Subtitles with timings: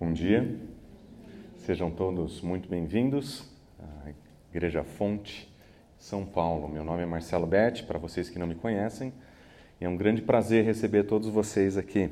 [0.00, 0.56] Bom dia,
[1.58, 3.44] sejam todos muito bem-vindos
[3.78, 4.10] à
[4.52, 5.48] Igreja Fonte,
[5.96, 6.68] São Paulo.
[6.68, 9.12] Meu nome é Marcelo Betti, para vocês que não me conhecem,
[9.80, 12.10] é um grande prazer receber todos vocês aqui.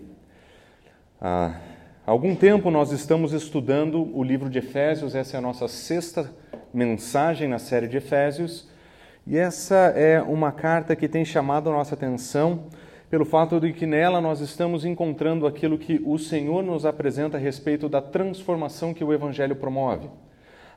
[1.21, 1.59] Há
[2.07, 6.33] algum tempo nós estamos estudando o livro de Efésios, essa é a nossa sexta
[6.73, 8.69] mensagem na série de Efésios,
[9.27, 12.69] e essa é uma carta que tem chamado a nossa atenção
[13.11, 17.41] pelo fato de que nela nós estamos encontrando aquilo que o Senhor nos apresenta a
[17.41, 20.09] respeito da transformação que o Evangelho promove.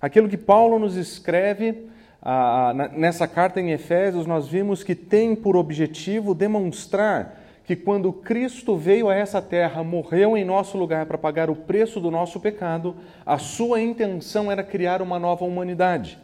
[0.01, 1.87] Aquilo que Paulo nos escreve
[2.19, 8.75] ah, nessa carta em Efésios, nós vimos que tem por objetivo demonstrar que quando Cristo
[8.75, 12.95] veio a essa terra, morreu em nosso lugar para pagar o preço do nosso pecado,
[13.25, 16.17] a sua intenção era criar uma nova humanidade.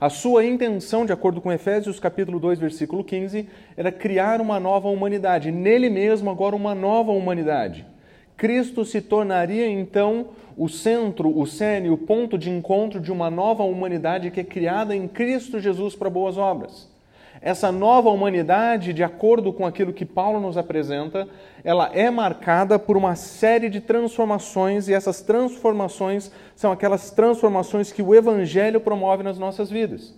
[0.00, 4.88] A sua intenção, de acordo com Efésios capítulo 2, versículo 15, era criar uma nova
[4.88, 7.86] humanidade, nele mesmo agora uma nova humanidade.
[8.36, 13.62] Cristo se tornaria então o centro, o cerne, o ponto de encontro de uma nova
[13.62, 16.93] humanidade que é criada em Cristo Jesus para boas obras.
[17.44, 21.28] Essa nova humanidade, de acordo com aquilo que Paulo nos apresenta,
[21.62, 28.00] ela é marcada por uma série de transformações e essas transformações são aquelas transformações que
[28.00, 30.14] o evangelho promove nas nossas vidas.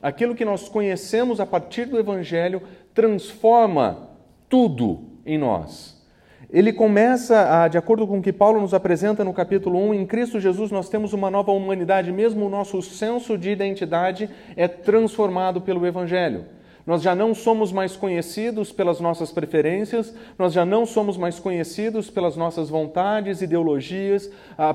[0.00, 2.62] Aquilo que nós conhecemos a partir do evangelho
[2.94, 4.10] transforma
[4.48, 6.00] tudo em nós.
[6.48, 10.06] Ele começa, a, de acordo com o que Paulo nos apresenta no capítulo 1, em
[10.06, 15.60] Cristo Jesus nós temos uma nova humanidade, mesmo o nosso senso de identidade é transformado
[15.60, 16.56] pelo Evangelho.
[16.88, 22.08] Nós já não somos mais conhecidos pelas nossas preferências, nós já não somos mais conhecidos
[22.08, 24.30] pelas nossas vontades, ideologias,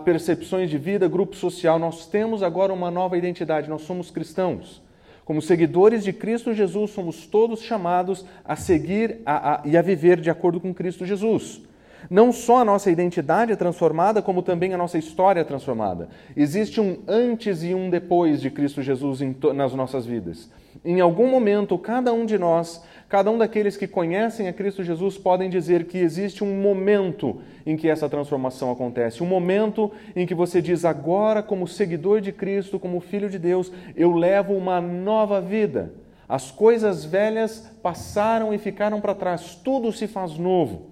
[0.05, 1.80] percepções de vida, grupo social.
[1.80, 4.80] Nós temos agora uma nova identidade, nós somos cristãos.
[5.25, 10.22] Como seguidores de Cristo Jesus, somos todos chamados a seguir a, a, e a viver
[10.22, 11.64] de acordo com Cristo Jesus.
[12.11, 16.09] Não só a nossa identidade é transformada, como também a nossa história é transformada.
[16.38, 19.20] Existe um antes e um depois de Cristo Jesus
[19.55, 20.48] nas nossas vidas.
[20.86, 25.17] Em algum momento, cada um de nós, cada um daqueles que conhecem a Cristo Jesus,
[25.17, 29.23] podem dizer que existe um momento em que essa transformação acontece.
[29.23, 33.72] Um momento em que você diz, agora, como seguidor de Cristo, como filho de Deus,
[33.95, 35.93] eu levo uma nova vida.
[36.27, 40.88] As coisas velhas passaram e ficaram para trás, tudo se faz novo.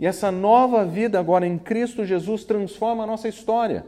[0.00, 3.84] E essa nova vida agora em Cristo Jesus transforma a nossa história.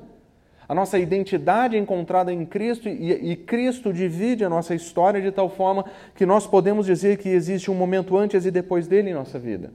[0.68, 5.30] A nossa identidade é encontrada em Cristo e, e, Cristo divide a nossa história de
[5.30, 9.14] tal forma que nós podemos dizer que existe um momento antes e depois dele em
[9.14, 9.70] nossa vida.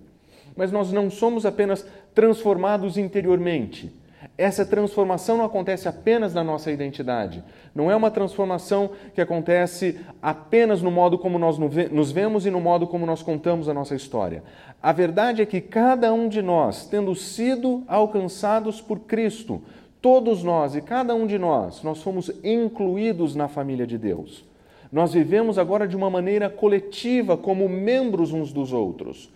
[0.56, 3.94] Mas nós não somos apenas transformados interiormente.
[4.38, 7.44] Essa transformação não acontece apenas na nossa identidade.
[7.76, 12.60] Não é uma transformação que acontece apenas no modo como nós nos vemos e no
[12.60, 14.44] modo como nós contamos a nossa história.
[14.82, 19.62] A verdade é que cada um de nós, tendo sido alcançados por Cristo,
[20.02, 24.46] Todos nós e cada um de nós, nós fomos incluídos na família de Deus.
[24.92, 29.30] Nós vivemos agora de uma maneira coletiva, como membros uns dos outros.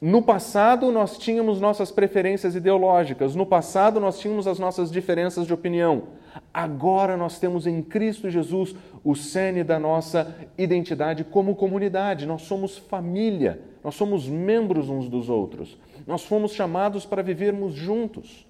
[0.00, 5.52] No passado, nós tínhamos nossas preferências ideológicas, no passado, nós tínhamos as nossas diferenças de
[5.54, 6.04] opinião.
[6.52, 12.26] Agora, nós temos em Cristo Jesus o cerne da nossa identidade como comunidade.
[12.26, 15.76] Nós somos família, nós somos membros uns dos outros.
[16.06, 18.45] Nós fomos chamados para vivermos juntos.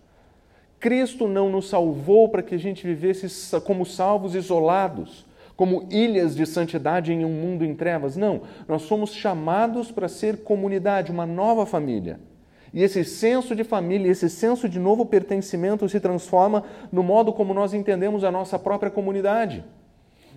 [0.78, 5.24] Cristo não nos salvou para que a gente vivesse como salvos isolados,
[5.56, 8.16] como ilhas de santidade em um mundo em trevas.
[8.16, 12.20] Não, nós somos chamados para ser comunidade, uma nova família.
[12.74, 17.54] E esse senso de família, esse senso de novo pertencimento se transforma no modo como
[17.54, 19.64] nós entendemos a nossa própria comunidade.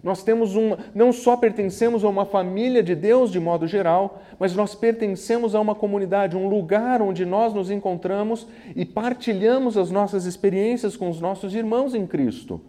[0.02, 4.56] Nós temos uma, não só pertencemos a uma família de Deus de modo geral, mas
[4.56, 10.26] nós pertencemos a uma comunidade, um lugar onde nós nos encontramos e partilhamos as nossas
[10.26, 12.62] experiências com os nossos irmãos em Cristo,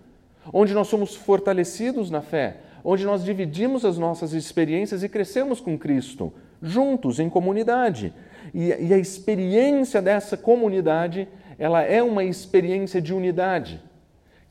[0.52, 5.78] onde nós somos fortalecidos na fé, onde nós dividimos as nossas experiências e crescemos com
[5.78, 8.12] Cristo, juntos, em comunidade.
[8.52, 13.80] E, e a experiência dessa comunidade, ela é uma experiência de unidade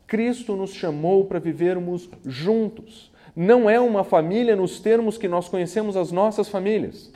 [0.10, 3.12] Cristo nos chamou para vivermos juntos.
[3.36, 7.12] Não é uma família nos termos que nós conhecemos as nossas famílias.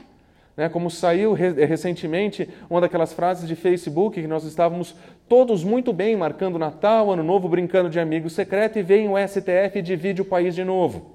[0.56, 0.68] Né?
[0.68, 4.94] Como saiu recentemente uma daquelas frases de Facebook que nós estávamos
[5.28, 9.80] todos muito bem marcando Natal, Ano Novo, brincando de amigo secreto e vem o STF
[9.80, 11.13] e divide o país de novo.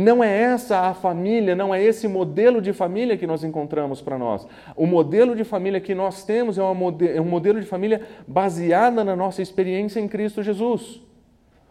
[0.00, 4.16] Não é essa a família, não é esse modelo de família que nós encontramos para
[4.16, 4.46] nós.
[4.74, 9.14] O modelo de família que nós temos é, é um modelo de família baseada na
[9.14, 11.02] nossa experiência em Cristo Jesus.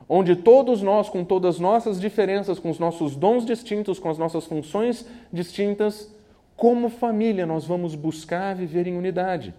[0.07, 4.19] Onde todos nós, com todas as nossas diferenças, com os nossos dons distintos, com as
[4.19, 6.13] nossas funções distintas,
[6.55, 9.55] como família nós vamos buscar viver em unidade.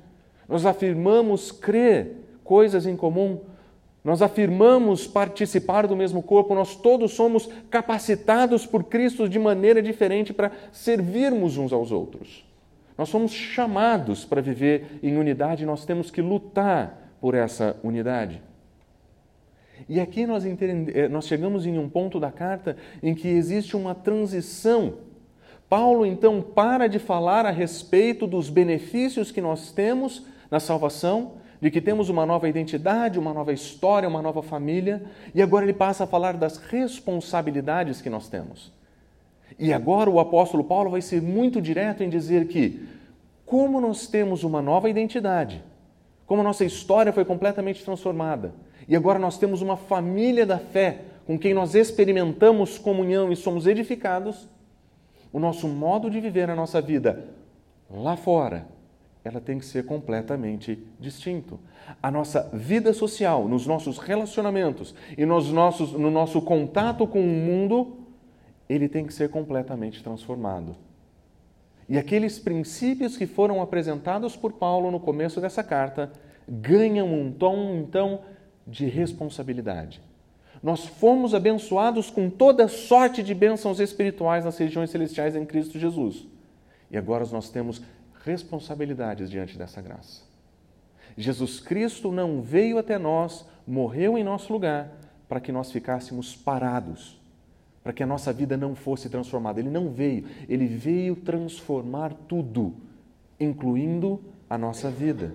[0.49, 3.41] Nós afirmamos crer coisas em comum.
[4.03, 10.33] Nós afirmamos participar do mesmo corpo, nós todos somos capacitados por Cristo de maneira diferente
[10.33, 12.47] para servirmos uns aos outros.
[12.97, 18.43] Nós somos chamados para viver em unidade, nós temos que lutar por essa unidade.
[19.89, 23.95] E aqui nós, eh, nós chegamos em um ponto da carta em que existe uma
[23.95, 24.95] transição.
[25.69, 31.71] Paulo então para de falar a respeito dos benefícios que nós temos na salvação, de
[31.71, 35.03] que temos uma nova identidade, uma nova história, uma nova família,
[35.35, 38.73] e agora ele passa a falar das responsabilidades que nós temos.
[39.59, 42.89] E agora o apóstolo Paulo vai ser muito direto em dizer que,
[43.45, 45.63] como nós temos uma nova identidade,
[46.27, 48.55] como nossa história foi completamente transformada,
[48.89, 53.67] e agora nós temos uma família da fé com quem nós experimentamos comunhão e somos
[53.67, 54.49] edificados,
[55.33, 57.29] o nosso modo de viver a nossa vida
[57.91, 58.67] lá fora
[59.25, 61.61] ela tem que ser completamente distinto.
[62.03, 67.27] A nossa vida social, nos nossos relacionamentos e nos nossos, no nosso contato com o
[67.27, 67.99] mundo,
[68.69, 70.77] ele tem que ser completamente transformado.
[71.89, 76.11] E aqueles princípios que foram apresentados por Paulo no começo dessa carta
[76.49, 78.21] ganham um tom, então,
[78.67, 80.01] de responsabilidade.
[80.63, 86.27] Nós fomos abençoados com toda sorte de bênçãos espirituais nas regiões celestiais em Cristo Jesus.
[86.91, 87.83] E agora nós temos
[88.25, 90.23] responsabilidades diante dessa graça.
[91.17, 94.91] Jesus Cristo não veio até nós, morreu em nosso lugar,
[95.29, 97.21] para que nós ficássemos parados,
[97.83, 99.61] para que a nossa vida não fosse transformada.
[99.61, 102.75] Ele não veio, ele veio transformar tudo,
[103.39, 105.35] incluindo a nossa vida.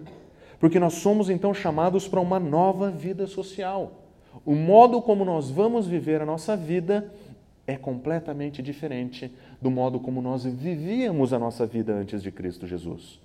[0.59, 4.03] Porque nós somos então chamados para uma nova vida social.
[4.45, 7.11] O modo como nós vamos viver a nossa vida
[7.67, 9.31] é completamente diferente
[9.61, 13.19] do modo como nós vivíamos a nossa vida antes de Cristo Jesus.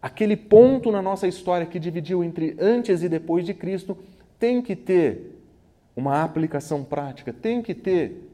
[0.00, 3.96] Aquele ponto na nossa história que dividiu entre antes e depois de Cristo
[4.38, 5.40] tem que ter
[5.96, 8.30] uma aplicação prática, tem que ter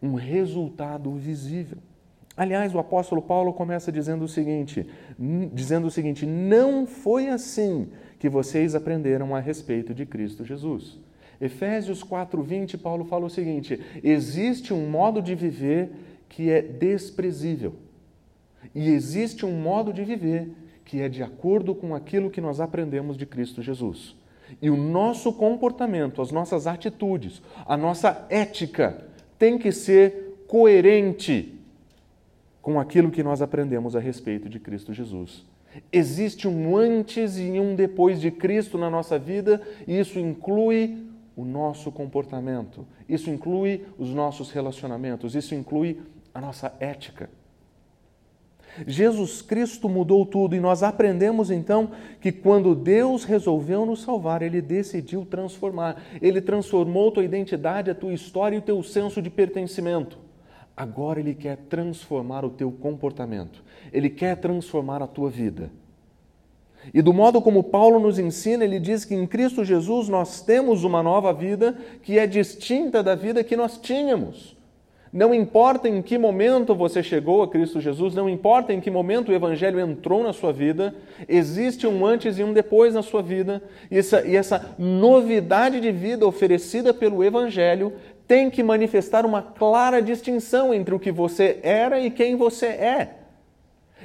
[0.00, 1.78] um resultado visível.
[2.36, 4.86] Aliás, o apóstolo Paulo começa dizendo o seguinte,
[5.52, 7.88] dizendo o seguinte: "Não foi assim
[8.18, 10.98] que vocês aprenderam a respeito de Cristo Jesus."
[11.40, 15.90] Efésios 4:20, Paulo fala o seguinte: existe um modo de viver
[16.28, 17.74] que é desprezível.
[18.74, 20.50] E existe um modo de viver
[20.84, 24.14] que é de acordo com aquilo que nós aprendemos de Cristo Jesus.
[24.60, 29.06] E o nosso comportamento, as nossas atitudes, a nossa ética
[29.38, 31.54] tem que ser coerente
[32.60, 35.44] com aquilo que nós aprendemos a respeito de Cristo Jesus.
[35.92, 41.09] Existe um antes e um depois de Cristo na nossa vida, e isso inclui
[41.40, 46.00] o nosso comportamento, isso inclui os nossos relacionamentos, isso inclui
[46.34, 47.30] a nossa ética.
[48.86, 51.90] Jesus Cristo mudou tudo e nós aprendemos então
[52.20, 56.00] que quando Deus resolveu nos salvar, Ele decidiu transformar.
[56.20, 60.18] Ele transformou tua identidade, a tua história e o teu senso de pertencimento.
[60.76, 63.64] Agora Ele quer transformar o teu comportamento.
[63.92, 65.70] Ele quer transformar a tua vida.
[66.92, 70.82] E do modo como Paulo nos ensina, ele diz que em Cristo Jesus nós temos
[70.84, 74.56] uma nova vida que é distinta da vida que nós tínhamos.
[75.12, 79.30] Não importa em que momento você chegou a Cristo Jesus, não importa em que momento
[79.30, 80.94] o Evangelho entrou na sua vida,
[81.28, 83.60] existe um antes e um depois na sua vida,
[83.90, 87.92] e essa, e essa novidade de vida oferecida pelo Evangelho
[88.28, 93.19] tem que manifestar uma clara distinção entre o que você era e quem você é.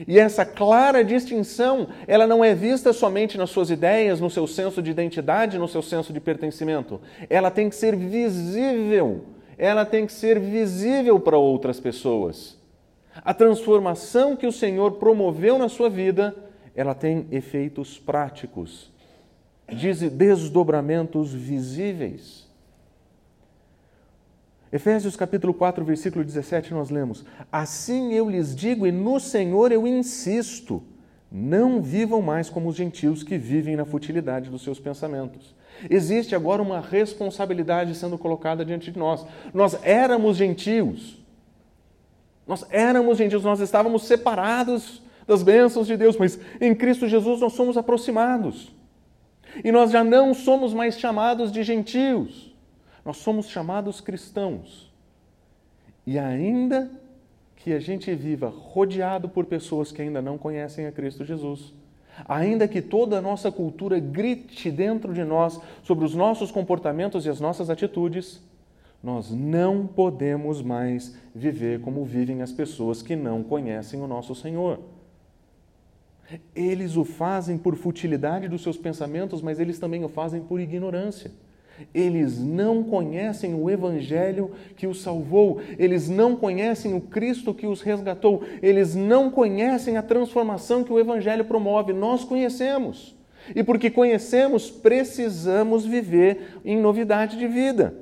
[0.07, 4.81] E essa clara distinção, ela não é vista somente nas suas ideias, no seu senso
[4.81, 6.99] de identidade, no seu senso de pertencimento.
[7.29, 9.23] Ela tem que ser visível.
[9.57, 12.57] Ela tem que ser visível para outras pessoas.
[13.23, 16.35] A transformação que o Senhor promoveu na sua vida,
[16.75, 18.91] ela tem efeitos práticos,
[20.11, 22.44] desdobramentos visíveis.
[24.75, 29.87] Efésios capítulo 4, versículo 17, nós lemos: Assim eu lhes digo, e no Senhor eu
[29.87, 30.83] insisto,
[31.31, 35.55] não vivam mais como os gentios que vivem na futilidade dos seus pensamentos.
[35.89, 39.25] Existe agora uma responsabilidade sendo colocada diante de nós.
[39.53, 41.23] Nós éramos gentios.
[42.45, 47.53] Nós éramos gentios, nós estávamos separados das bênçãos de Deus, mas em Cristo Jesus nós
[47.53, 48.75] somos aproximados.
[49.63, 52.54] E nós já não somos mais chamados de gentios.
[53.05, 54.91] Nós somos chamados cristãos.
[56.07, 56.91] E ainda
[57.55, 61.73] que a gente viva rodeado por pessoas que ainda não conhecem a Cristo Jesus,
[62.27, 67.29] ainda que toda a nossa cultura grite dentro de nós sobre os nossos comportamentos e
[67.29, 68.41] as nossas atitudes,
[69.03, 74.79] nós não podemos mais viver como vivem as pessoas que não conhecem o nosso Senhor.
[76.55, 81.31] Eles o fazem por futilidade dos seus pensamentos, mas eles também o fazem por ignorância.
[81.93, 87.81] Eles não conhecem o Evangelho que os salvou, eles não conhecem o Cristo que os
[87.81, 91.93] resgatou, eles não conhecem a transformação que o Evangelho promove.
[91.93, 93.15] Nós conhecemos.
[93.53, 97.93] E porque conhecemos, precisamos viver em novidade de vida.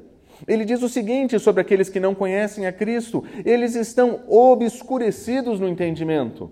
[0.47, 5.67] Ele diz o seguinte sobre aqueles que não conhecem a Cristo: eles estão obscurecidos no
[5.67, 6.51] entendimento.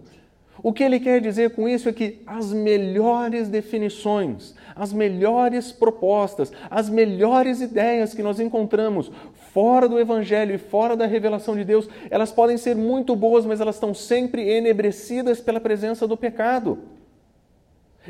[0.63, 6.51] O que ele quer dizer com isso é que as melhores definições, as melhores propostas,
[6.69, 9.11] as melhores ideias que nós encontramos
[9.53, 13.59] fora do Evangelho e fora da revelação de Deus, elas podem ser muito boas, mas
[13.59, 16.77] elas estão sempre enebrecidas pela presença do pecado.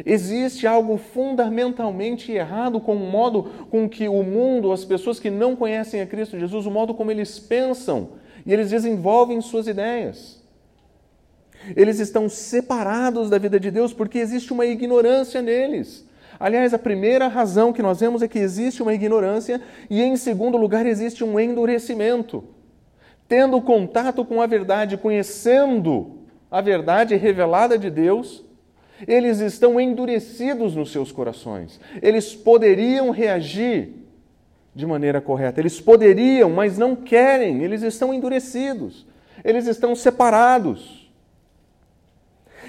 [0.05, 5.55] Existe algo fundamentalmente errado com o modo com que o mundo, as pessoas que não
[5.55, 8.09] conhecem a Cristo Jesus, o modo como eles pensam
[8.45, 10.40] e eles desenvolvem suas ideias.
[11.75, 16.05] Eles estão separados da vida de Deus porque existe uma ignorância neles.
[16.39, 20.57] Aliás, a primeira razão que nós vemos é que existe uma ignorância e, em segundo
[20.57, 22.43] lugar, existe um endurecimento.
[23.27, 26.17] Tendo contato com a verdade, conhecendo
[26.49, 28.43] a verdade revelada de Deus,
[29.07, 31.79] eles estão endurecidos nos seus corações.
[32.01, 33.93] Eles poderiam reagir
[34.73, 39.05] de maneira correta, eles poderiam, mas não querem, eles estão endurecidos,
[39.43, 41.00] eles estão separados.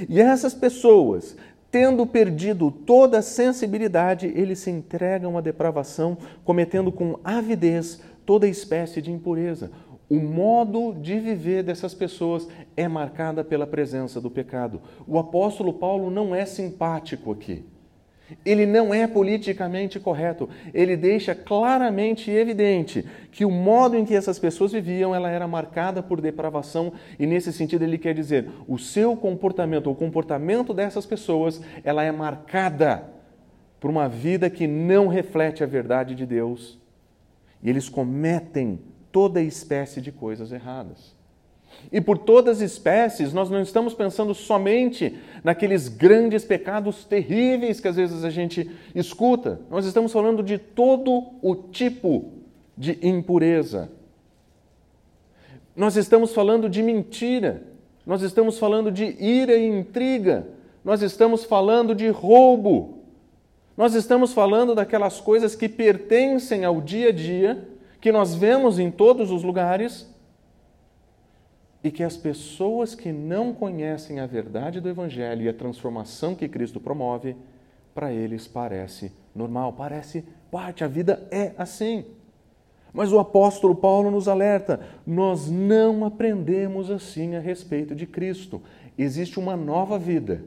[0.08, 1.36] E essas pessoas,
[1.70, 9.00] tendo perdido toda a sensibilidade, eles se entregam à depravação, cometendo com avidez toda espécie
[9.00, 9.70] de impureza.
[10.08, 12.46] O modo de viver dessas pessoas
[12.76, 14.82] é marcada pela presença do pecado.
[15.06, 17.64] O apóstolo Paulo não é simpático aqui.
[18.44, 20.48] Ele não é politicamente correto.
[20.72, 26.02] Ele deixa claramente evidente que o modo em que essas pessoas viviam, ela era marcada
[26.02, 31.60] por depravação e nesse sentido ele quer dizer, o seu comportamento, o comportamento dessas pessoas,
[31.84, 33.08] ela é marcada
[33.80, 36.78] por uma vida que não reflete a verdade de Deus.
[37.62, 41.14] E eles cometem toda espécie de coisas erradas.
[41.90, 47.88] E por todas as espécies, nós não estamos pensando somente naqueles grandes pecados terríveis que
[47.88, 49.60] às vezes a gente escuta.
[49.70, 52.32] Nós estamos falando de todo o tipo
[52.76, 53.90] de impureza.
[55.76, 57.62] Nós estamos falando de mentira.
[58.06, 60.46] Nós estamos falando de ira e intriga.
[60.84, 63.02] Nós estamos falando de roubo.
[63.76, 67.68] Nós estamos falando daquelas coisas que pertencem ao dia a dia,
[68.00, 70.11] que nós vemos em todos os lugares
[71.84, 76.48] e que as pessoas que não conhecem a verdade do Evangelho e a transformação que
[76.48, 77.36] Cristo promove,
[77.94, 82.04] para eles parece normal, parece parte, a vida é assim.
[82.92, 88.62] Mas o apóstolo Paulo nos alerta: nós não aprendemos assim a respeito de Cristo.
[88.96, 90.44] Existe uma nova vida,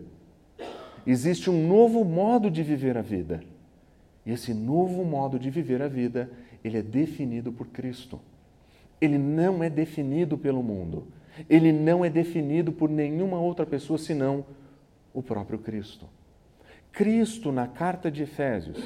[1.05, 3.43] existe um novo modo de viver a vida.
[4.25, 6.31] E esse novo modo de viver a vida,
[6.63, 8.19] ele é definido por Cristo.
[8.99, 11.07] Ele não é definido pelo mundo
[11.49, 14.45] ele não é definido por nenhuma outra pessoa senão
[15.13, 16.07] o próprio Cristo.
[16.91, 18.81] Cristo, na carta de Efésios,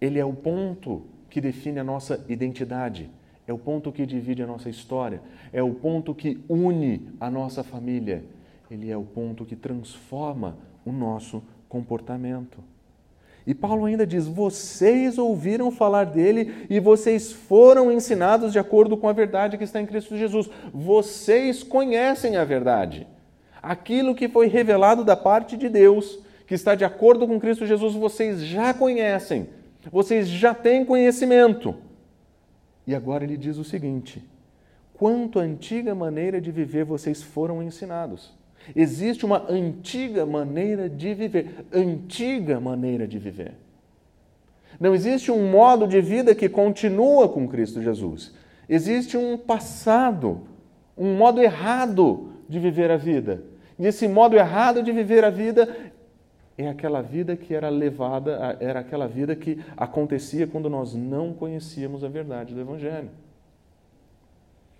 [0.00, 3.10] ele é o ponto que define a nossa identidade,
[3.46, 5.20] é o ponto que divide a nossa história,
[5.52, 8.24] é o ponto que une a nossa família,
[8.70, 12.58] ele é o ponto que transforma o nosso comportamento.
[13.46, 19.08] E Paulo ainda diz: vocês ouviram falar dele e vocês foram ensinados de acordo com
[19.08, 20.48] a verdade que está em Cristo Jesus.
[20.72, 23.06] Vocês conhecem a verdade.
[23.62, 27.94] Aquilo que foi revelado da parte de Deus, que está de acordo com Cristo Jesus,
[27.94, 29.48] vocês já conhecem.
[29.92, 31.74] Vocês já têm conhecimento.
[32.86, 34.22] E agora ele diz o seguinte:
[34.94, 38.32] quanto à antiga maneira de viver vocês foram ensinados.
[38.74, 43.52] Existe uma antiga maneira de viver, antiga maneira de viver.
[44.78, 48.34] Não existe um modo de vida que continua com Cristo Jesus.
[48.68, 50.42] Existe um passado,
[50.96, 53.42] um modo errado de viver a vida.
[53.78, 55.92] E esse modo errado de viver a vida
[56.56, 62.04] é aquela vida que era levada, era aquela vida que acontecia quando nós não conhecíamos
[62.04, 63.10] a verdade do Evangelho.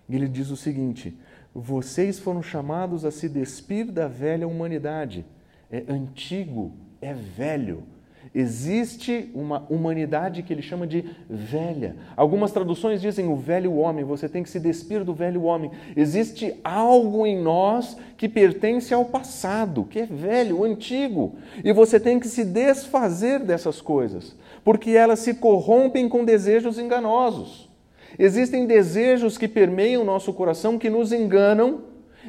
[0.09, 1.17] E ele diz o seguinte:
[1.55, 5.25] vocês foram chamados a se despir da velha humanidade.
[5.71, 7.85] É antigo, é velho.
[8.35, 11.95] Existe uma humanidade que ele chama de velha.
[12.17, 15.71] Algumas traduções dizem o velho homem, você tem que se despir do velho homem.
[15.97, 21.37] Existe algo em nós que pertence ao passado, que é velho, antigo.
[21.63, 24.35] E você tem que se desfazer dessas coisas,
[24.65, 27.64] porque elas se corrompem com desejos enganosos.
[28.19, 31.83] Existem desejos que permeiam o nosso coração que nos enganam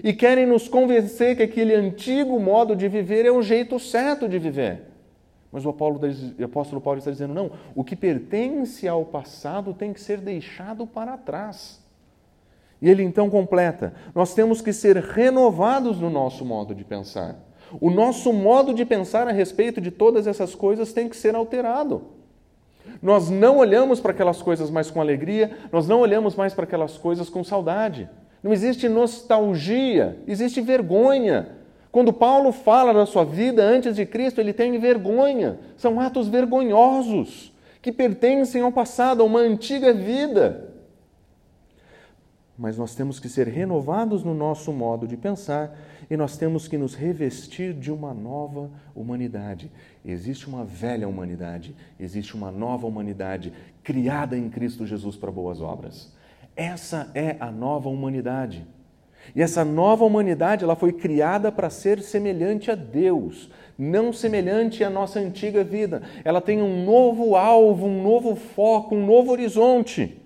[0.03, 4.37] E querem nos convencer que aquele antigo modo de viver é o jeito certo de
[4.37, 4.83] viver.
[5.51, 10.17] Mas o apóstolo Paulo está dizendo: não, o que pertence ao passado tem que ser
[10.17, 11.81] deixado para trás.
[12.81, 17.39] E ele então completa: nós temos que ser renovados no nosso modo de pensar.
[17.79, 22.14] O nosso modo de pensar a respeito de todas essas coisas tem que ser alterado.
[23.01, 26.97] Nós não olhamos para aquelas coisas mais com alegria, nós não olhamos mais para aquelas
[26.97, 28.09] coisas com saudade.
[28.41, 31.49] Não existe nostalgia, existe vergonha.
[31.91, 35.57] Quando Paulo fala da sua vida antes de Cristo, ele tem vergonha.
[35.77, 40.73] São atos vergonhosos que pertencem ao passado, a uma antiga vida.
[42.57, 45.77] Mas nós temos que ser renovados no nosso modo de pensar
[46.09, 49.71] e nós temos que nos revestir de uma nova humanidade.
[50.03, 53.51] Existe uma velha humanidade, existe uma nova humanidade
[53.83, 56.13] criada em Cristo Jesus para boas obras.
[56.55, 58.65] Essa é a nova humanidade.
[59.33, 64.89] E essa nova humanidade, ela foi criada para ser semelhante a Deus, não semelhante à
[64.89, 66.03] nossa antiga vida.
[66.24, 70.21] Ela tem um novo alvo, um novo foco, um novo horizonte.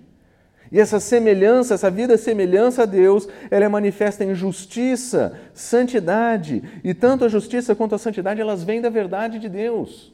[0.72, 6.94] E essa semelhança, essa vida semelhança a Deus, ela é manifesta em justiça, santidade, e
[6.94, 10.12] tanto a justiça quanto a santidade, elas vêm da verdade de Deus.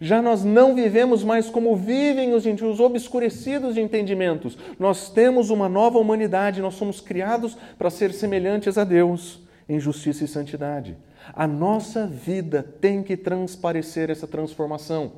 [0.00, 4.56] Já nós não vivemos mais como vivem os gentios, obscurecidos de entendimentos.
[4.78, 10.24] Nós temos uma nova humanidade, nós somos criados para ser semelhantes a Deus em justiça
[10.24, 10.96] e santidade.
[11.32, 15.12] A nossa vida tem que transparecer essa transformação.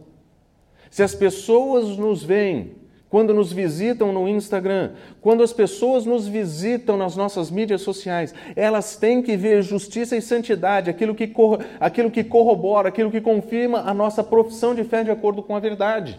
[0.91, 2.82] Se as pessoas nos veem
[3.13, 8.97] quando nos visitam no Instagram, quando as pessoas nos visitam nas nossas mídias sociais, elas
[8.97, 11.31] têm que ver justiça e santidade, aquilo que,
[11.79, 15.61] aquilo que corrobora, aquilo que confirma a nossa profissão de fé de acordo com a
[15.61, 16.19] verdade.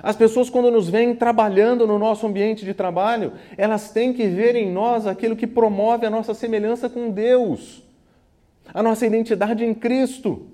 [0.00, 4.54] As pessoas, quando nos veem trabalhando no nosso ambiente de trabalho, elas têm que ver
[4.54, 7.82] em nós aquilo que promove a nossa semelhança com Deus,
[8.72, 10.46] a nossa identidade em Cristo.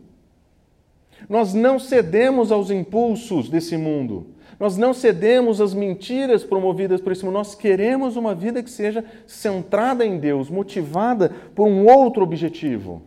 [1.28, 4.31] Nós não cedemos aos impulsos desse mundo.
[4.62, 7.34] Nós não cedemos às mentiras promovidas por esse mundo.
[7.34, 13.02] Nós queremos uma vida que seja centrada em Deus, motivada por um outro objetivo.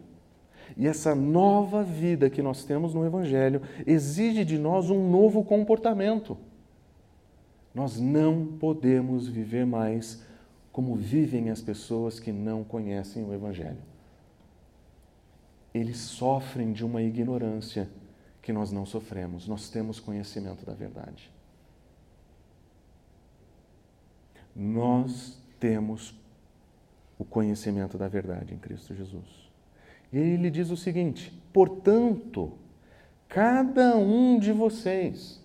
[0.75, 6.37] E essa nova vida que nós temos no Evangelho exige de nós um novo comportamento.
[7.73, 10.21] Nós não podemos viver mais
[10.73, 13.81] como vivem as pessoas que não conhecem o Evangelho.
[15.73, 17.89] Eles sofrem de uma ignorância
[18.41, 21.33] que nós não sofremos, nós temos conhecimento da verdade.
[24.55, 26.15] Nós temos
[27.19, 29.49] o conhecimento da verdade em Cristo Jesus.
[30.11, 32.53] E ele diz o seguinte: portanto,
[33.27, 35.43] cada um de vocês,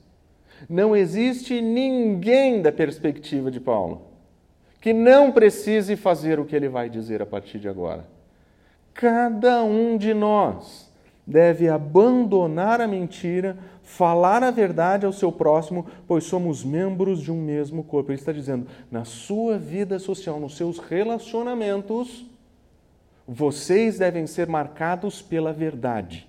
[0.68, 4.10] não existe ninguém da perspectiva de Paulo
[4.80, 8.08] que não precise fazer o que ele vai dizer a partir de agora.
[8.94, 10.89] Cada um de nós
[11.30, 17.40] deve abandonar a mentira, falar a verdade ao seu próximo, pois somos membros de um
[17.40, 18.10] mesmo corpo.
[18.10, 22.26] Ele está dizendo, na sua vida social, nos seus relacionamentos,
[23.26, 26.28] vocês devem ser marcados pela verdade.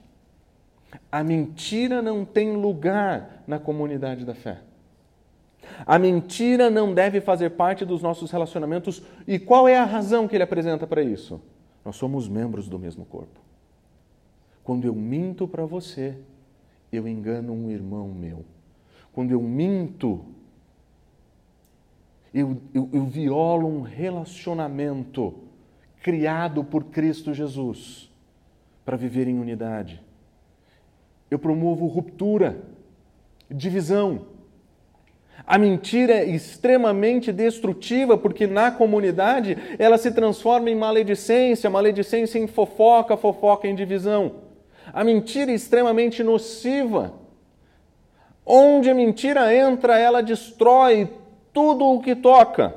[1.12, 4.60] A mentira não tem lugar na comunidade da fé.
[5.84, 9.02] A mentira não deve fazer parte dos nossos relacionamentos.
[9.28, 11.42] E qual é a razão que ele apresenta para isso?
[11.84, 13.40] Nós somos membros do mesmo corpo.
[14.64, 16.18] Quando eu minto para você,
[16.92, 18.46] eu engano um irmão meu.
[19.14, 20.24] Quando eu minto,
[22.34, 25.34] eu, eu, eu violo um relacionamento
[26.02, 28.10] criado por Cristo Jesus
[28.86, 30.02] para viver em unidade.
[31.30, 32.62] Eu promovo ruptura,
[33.50, 34.28] divisão.
[35.46, 42.48] A mentira é extremamente destrutiva porque na comunidade ela se transforma em maledicência, maledicência em
[42.48, 44.51] fofoca, fofoca em divisão.
[44.94, 47.14] A mentira é extremamente nociva.
[48.46, 51.10] Onde a mentira entra, ela destrói
[51.54, 52.76] tudo o que toca.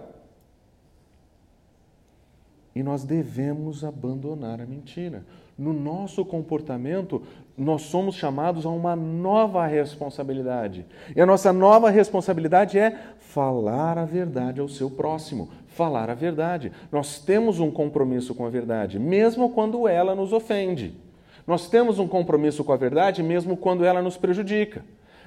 [2.74, 5.24] E nós devemos abandonar a mentira.
[5.56, 7.22] No nosso comportamento,
[7.56, 10.84] nós somos chamados a uma nova responsabilidade.
[11.14, 16.72] E a nossa nova responsabilidade é falar a verdade ao seu próximo, falar a verdade.
[16.90, 21.03] Nós temos um compromisso com a verdade, mesmo quando ela nos ofende.
[21.46, 24.84] Nós temos um compromisso com a verdade mesmo quando ela nos prejudica.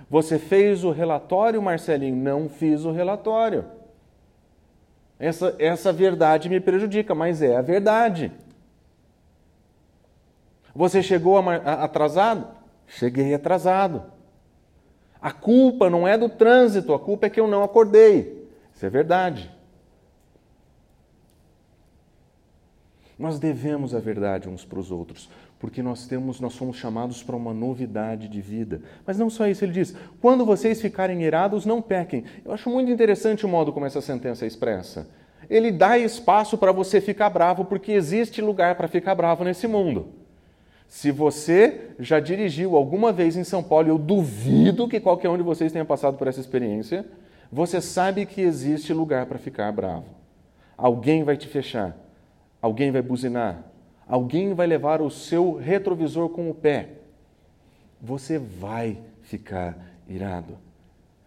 [0.09, 2.15] Você fez o relatório, Marcelinho?
[2.15, 3.65] Não fiz o relatório.
[5.19, 8.31] Essa, essa verdade me prejudica, mas é a verdade.
[10.73, 12.47] Você chegou atrasado?
[12.87, 14.03] Cheguei atrasado.
[15.19, 18.47] A culpa não é do trânsito, a culpa é que eu não acordei.
[18.73, 19.51] Isso é verdade.
[23.17, 25.27] Nós devemos a verdade uns para os outros,
[25.59, 28.81] porque nós temos, nós somos chamados para uma novidade de vida.
[29.05, 32.23] Mas não só isso, ele diz: quando vocês ficarem irados, não pequem.
[32.45, 35.07] Eu acho muito interessante o modo como essa sentença é expressa.
[35.49, 40.09] Ele dá espaço para você ficar bravo, porque existe lugar para ficar bravo nesse mundo.
[40.87, 45.43] Se você já dirigiu alguma vez em São Paulo, eu duvido que qualquer um de
[45.43, 47.05] vocês tenha passado por essa experiência,
[47.51, 50.05] você sabe que existe lugar para ficar bravo.
[50.77, 51.97] Alguém vai te fechar,
[52.61, 53.63] alguém vai buzinar,
[54.07, 56.89] alguém vai levar o seu retrovisor com o pé.
[58.01, 60.57] Você vai ficar irado.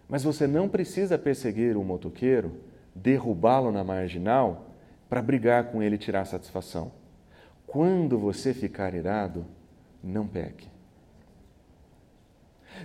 [0.09, 2.51] Mas você não precisa perseguir o motoqueiro,
[2.93, 4.67] derrubá-lo na marginal,
[5.09, 6.91] para brigar com ele e tirar satisfação.
[7.67, 9.45] Quando você ficar irado,
[10.03, 10.67] não peque.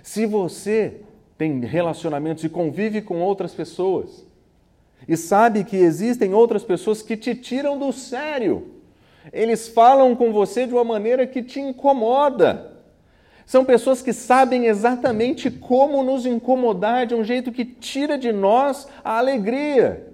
[0.03, 1.01] Se você
[1.37, 4.25] tem relacionamentos e convive com outras pessoas,
[5.07, 8.76] e sabe que existem outras pessoas que te tiram do sério,
[9.31, 12.77] eles falam com você de uma maneira que te incomoda.
[13.45, 18.87] São pessoas que sabem exatamente como nos incomodar de um jeito que tira de nós
[19.03, 20.07] a alegria.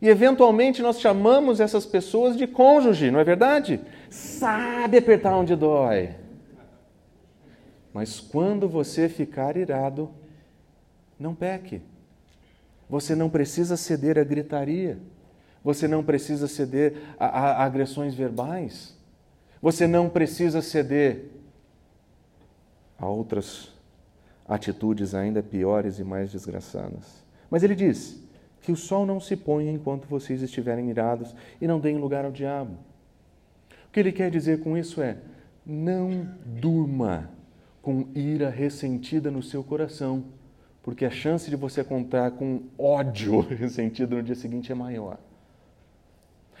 [0.00, 3.80] E eventualmente nós chamamos essas pessoas de cônjuge, não é verdade?
[4.08, 6.14] Sabe apertar onde dói.
[7.92, 10.10] Mas quando você ficar irado,
[11.18, 11.82] não peque.
[12.88, 14.98] Você não precisa ceder à gritaria.
[15.62, 18.96] Você não precisa ceder a, a, a agressões verbais.
[19.60, 21.26] Você não precisa ceder
[22.98, 23.72] a outras
[24.48, 27.22] atitudes ainda piores e mais desgraçadas.
[27.50, 28.20] Mas ele diz:
[28.60, 32.32] que o sol não se ponha enquanto vocês estiverem irados e não deem lugar ao
[32.32, 32.72] diabo.
[33.88, 35.16] O que ele quer dizer com isso é:
[35.64, 37.30] não durma
[37.82, 40.24] com ira ressentida no seu coração,
[40.82, 45.18] porque a chance de você contar com ódio ressentido no dia seguinte é maior.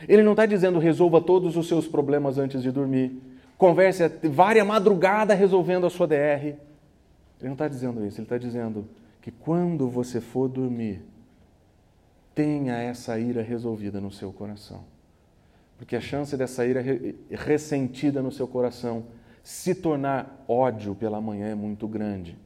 [0.08, 3.20] Ele não está dizendo resolva todos os seus problemas antes de dormir,
[3.58, 6.14] converse várias madrugada resolvendo a sua DR.
[6.44, 6.56] Ele
[7.42, 8.86] não está dizendo isso, ele está dizendo
[9.20, 11.02] que quando você for dormir,
[12.34, 14.84] tenha essa ira resolvida no seu coração.
[15.76, 16.82] Porque a chance dessa ira
[17.30, 19.04] ressentida no seu coração
[19.42, 22.36] se tornar ódio pela manhã é muito grande.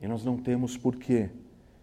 [0.00, 1.28] E nós não temos por que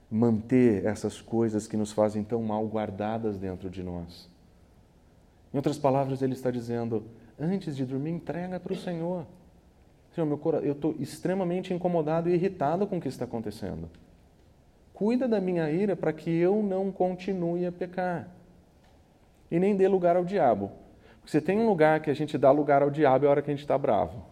[0.10, 4.31] manter essas coisas que nos fazem tão mal guardadas dentro de nós.
[5.54, 7.04] Em outras palavras, ele está dizendo:
[7.40, 9.26] antes de dormir, entrega para o Senhor.
[10.14, 13.90] Senhor, meu coração, eu estou extremamente incomodado e irritado com o que está acontecendo.
[14.94, 18.30] Cuida da minha ira para que eu não continue a pecar.
[19.50, 20.72] E nem dê lugar ao diabo.
[21.20, 23.42] Porque você tem um lugar que a gente dá lugar ao diabo é a hora
[23.42, 24.24] que a gente está bravo.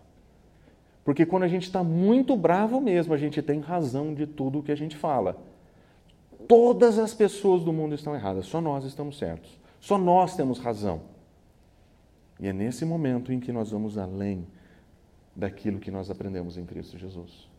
[1.04, 4.64] Porque quando a gente está muito bravo mesmo, a gente tem razão de tudo o
[4.64, 5.38] que a gente fala.
[6.48, 9.60] Todas as pessoas do mundo estão erradas, só nós estamos certos.
[9.80, 11.02] Só nós temos razão.
[12.40, 14.48] E é nesse momento em que nós vamos além
[15.36, 17.50] daquilo que nós aprendemos em Cristo Jesus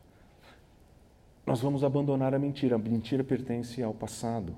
[1.50, 2.76] nós vamos abandonar a mentira.
[2.76, 4.56] A mentira pertence ao passado.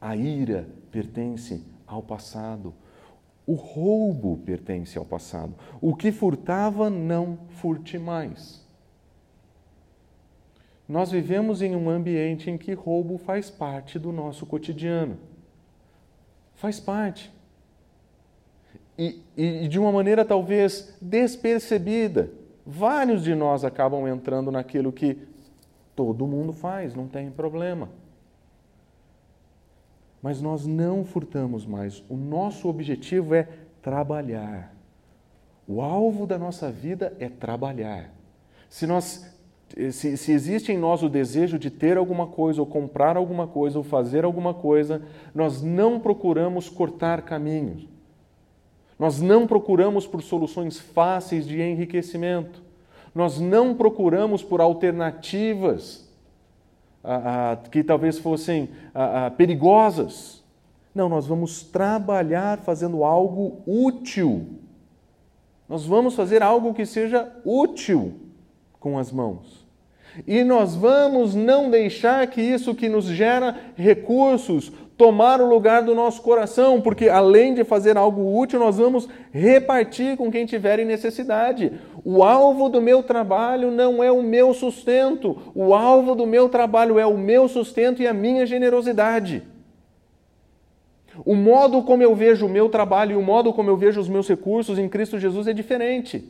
[0.00, 2.74] A ira pertence ao passado.
[3.46, 5.54] O roubo pertence ao passado.
[5.80, 8.66] O que furtava, não furte mais.
[10.88, 15.18] Nós vivemos em um ambiente em que roubo faz parte do nosso cotidiano.
[16.54, 17.32] Faz parte.
[18.98, 22.30] E, e, de uma maneira talvez despercebida.
[22.64, 25.18] Vários de nós acabam entrando naquilo que
[25.96, 27.88] Todo mundo faz, não tem problema.
[30.22, 32.04] Mas nós não furtamos mais.
[32.06, 33.48] O nosso objetivo é
[33.80, 34.74] trabalhar.
[35.66, 38.12] O alvo da nossa vida é trabalhar.
[38.68, 39.34] Se nós
[39.90, 43.78] se, se, existe em nós o desejo de ter alguma coisa, ou comprar alguma coisa,
[43.78, 45.02] ou fazer alguma coisa,
[45.34, 47.88] nós não procuramos cortar caminhos.
[48.98, 52.66] Nós não procuramos por soluções fáceis de enriquecimento
[53.16, 56.06] nós não procuramos por alternativas
[57.02, 60.44] ah, ah, que talvez fossem ah, perigosas.
[60.94, 64.58] Não, nós vamos trabalhar fazendo algo útil.
[65.66, 68.12] Nós vamos fazer algo que seja útil
[68.78, 69.66] com as mãos.
[70.26, 75.94] E nós vamos não deixar que isso que nos gera recursos tomar o lugar do
[75.94, 81.72] nosso coração, porque além de fazer algo útil, nós vamos repartir com quem tiver necessidade.
[82.02, 86.98] O alvo do meu trabalho não é o meu sustento, o alvo do meu trabalho
[86.98, 89.42] é o meu sustento e a minha generosidade.
[91.24, 94.08] O modo como eu vejo o meu trabalho e o modo como eu vejo os
[94.08, 96.24] meus recursos em Cristo Jesus é diferente.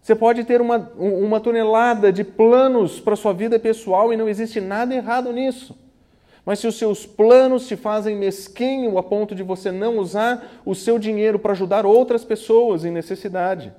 [0.00, 4.60] Você pode ter uma, uma tonelada de planos para sua vida pessoal e não existe
[4.60, 5.74] nada errado nisso.
[6.44, 10.74] Mas se os seus planos te fazem mesquinho a ponto de você não usar o
[10.74, 13.72] seu dinheiro para ajudar outras pessoas em necessidade,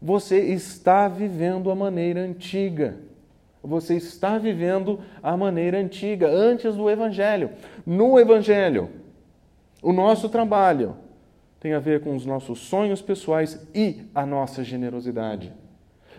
[0.00, 2.96] você está vivendo a maneira antiga.
[3.62, 7.50] Você está vivendo a maneira antiga, antes do Evangelho.
[7.84, 8.88] No Evangelho,
[9.82, 10.96] o nosso trabalho
[11.58, 15.52] tem a ver com os nossos sonhos pessoais e a nossa generosidade.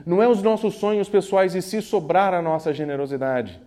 [0.05, 3.59] Não é os nossos sonhos pessoais e se sobrar a nossa generosidade.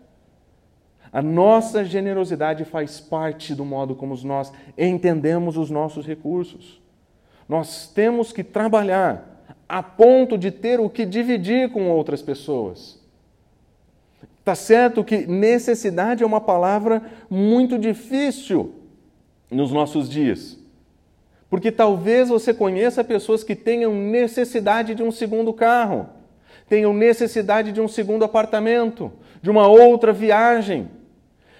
[1.14, 6.82] A nossa generosidade faz parte do modo como nós entendemos os nossos recursos.
[7.48, 13.00] Nós temos que trabalhar a ponto de ter o que dividir com outras pessoas.
[14.44, 17.00] Tá certo que necessidade é uma palavra
[17.30, 18.74] muito difícil
[19.48, 20.58] nos nossos dias.
[21.48, 26.08] Porque talvez você conheça pessoas que tenham necessidade de um segundo carro,
[26.68, 30.90] tenham necessidade de um segundo apartamento, de uma outra viagem.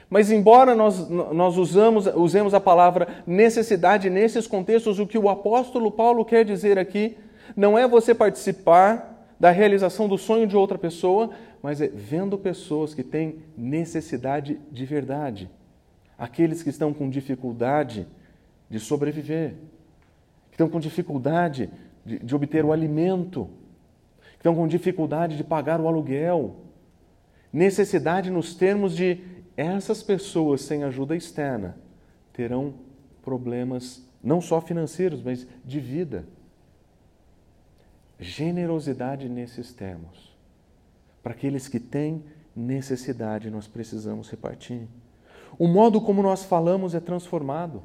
[0.09, 5.91] Mas, embora nós, nós usamos, usemos a palavra necessidade nesses contextos, o que o apóstolo
[5.91, 7.17] Paulo quer dizer aqui
[7.57, 11.31] não é você participar da realização do sonho de outra pessoa,
[11.63, 15.51] mas é vendo pessoas que têm necessidade de verdade,
[16.19, 18.07] aqueles que estão com dificuldade
[18.71, 19.55] de sobreviver,
[20.51, 21.71] que estão com dificuldade
[22.05, 23.49] de, de obter o alimento,
[24.33, 26.57] que estão com dificuldade de pagar o aluguel,
[27.53, 29.21] necessidade nos termos de
[29.57, 31.77] essas pessoas sem ajuda externa
[32.33, 32.75] terão
[33.23, 36.27] problemas não só financeiros, mas de vida.
[38.19, 40.35] Generosidade nesses termos.
[41.23, 44.89] Para aqueles que têm necessidade, nós precisamos repartir.
[45.59, 47.83] O modo como nós falamos é transformado.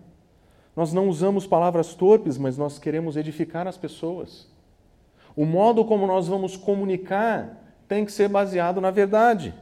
[0.75, 4.47] Nós não usamos palavras torpes, mas nós queremos edificar as pessoas.
[5.35, 9.53] O modo como nós vamos comunicar tem que ser baseado na verdade.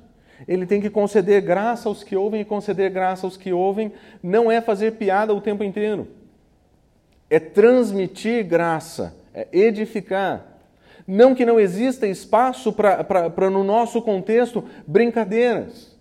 [0.46, 4.52] Ele tem que conceder graça aos que ouvem, e conceder graça aos que ouvem não
[4.52, 6.08] é fazer piada o tempo inteiro.
[7.30, 10.46] É transmitir graça, é edificar.
[11.08, 15.96] Não que não exista espaço para, no nosso contexto, brincadeiras,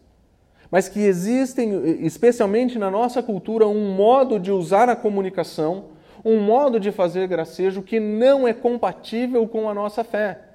[0.69, 5.87] mas que existem, especialmente na nossa cultura, um modo de usar a comunicação,
[6.25, 10.46] um modo de fazer gracejo que não é compatível com a nossa fé.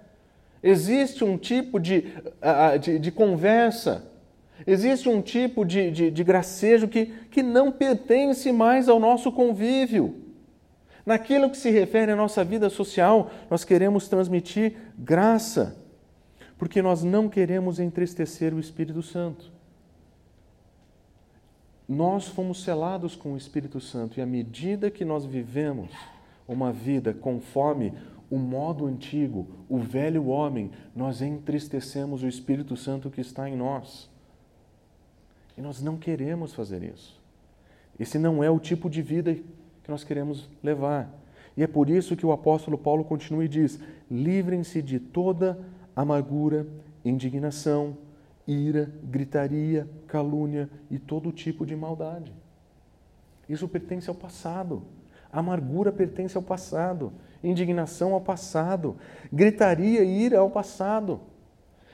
[0.63, 2.05] Existe um tipo de,
[2.79, 4.05] de, de conversa,
[4.65, 10.21] existe um tipo de, de, de gracejo que, que não pertence mais ao nosso convívio.
[11.03, 15.75] Naquilo que se refere à nossa vida social, nós queremos transmitir graça,
[16.59, 19.51] porque nós não queremos entristecer o Espírito Santo.
[21.89, 25.89] Nós fomos selados com o Espírito Santo e à medida que nós vivemos
[26.47, 27.93] uma vida conforme
[28.31, 34.09] o modo antigo, o velho homem, nós entristecemos o Espírito Santo que está em nós.
[35.57, 37.21] E nós não queremos fazer isso.
[37.99, 41.13] Esse não é o tipo de vida que nós queremos levar.
[41.57, 43.77] E é por isso que o apóstolo Paulo continua e diz:
[44.09, 45.59] livrem-se de toda
[45.93, 46.65] amargura,
[47.03, 47.97] indignação,
[48.47, 52.33] ira, gritaria, calúnia e todo tipo de maldade.
[53.49, 54.83] Isso pertence ao passado.
[55.31, 57.13] Amargura pertence ao passado
[57.43, 58.95] indignação ao passado,
[59.31, 61.19] gritaria e ira ao passado.